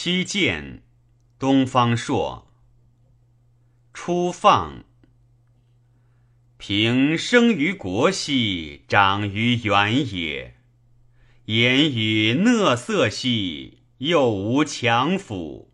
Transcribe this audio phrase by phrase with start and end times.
[0.00, 0.84] 七剑，
[1.40, 2.52] 东方朔。
[3.92, 4.84] 初放。
[6.56, 10.54] 平生于国兮，长于原野。
[11.46, 15.72] 言语讷色兮，又无强辅。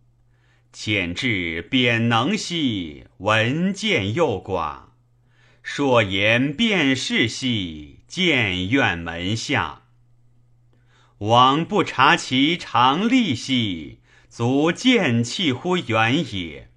[0.73, 4.85] 浅至贬能兮，闻见又寡。
[5.63, 9.83] 硕言辨士兮，见院门下。
[11.19, 13.99] 王不察其常利兮，
[14.37, 16.69] 足见气乎远也。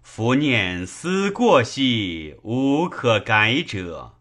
[0.00, 4.14] 夫念思过兮，无可改者。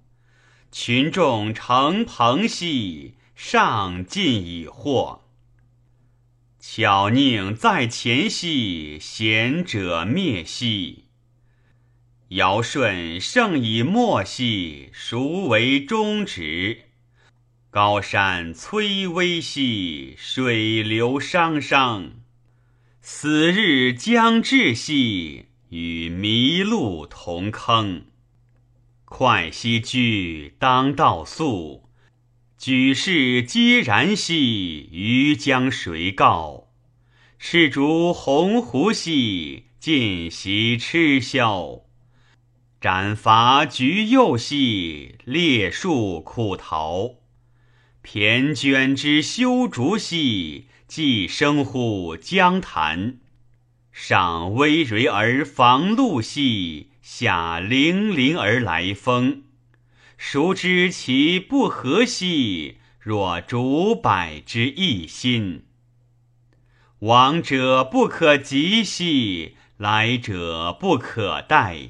[0.69, 5.21] 群众成朋兮，上进以惑。
[6.59, 11.05] 巧佞在前兮，贤者灭兮。
[12.27, 16.89] 尧舜圣以末兮，孰为忠直？
[17.69, 22.22] 高山摧危兮，水流汤汤。
[23.05, 25.47] 死日将至兮。
[25.67, 28.05] 与麋鹿同坑，
[29.03, 31.89] 快兮居，当道肃。
[32.57, 36.69] 举世皆然兮，于将谁告？
[37.37, 41.81] 赤竹鸿鹄兮，尽习痴枭。
[42.79, 47.15] 斩伐橘柚兮，列树苦桃。
[48.01, 53.17] 骈娟之修竹兮，既生乎江潭。
[53.91, 59.41] 上微蕤而防露兮，下凌凌而来风。
[60.17, 62.77] 孰知其不和兮？
[62.99, 65.63] 若竹柏之一心。
[66.99, 71.87] 往者不可及兮，来者不可待。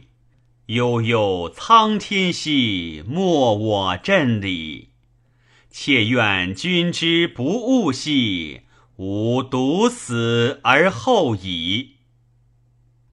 [0.67, 4.87] 悠悠苍天兮，莫我振履。
[5.69, 8.61] 妾愿君之不误兮，
[8.97, 11.93] 吾独死而后已。